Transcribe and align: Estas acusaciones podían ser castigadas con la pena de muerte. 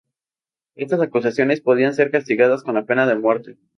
Estas 0.73 0.99
acusaciones 0.99 1.61
podían 1.61 1.93
ser 1.93 2.09
castigadas 2.09 2.63
con 2.63 2.73
la 2.73 2.85
pena 2.87 3.05
de 3.05 3.13
muerte. 3.19 3.59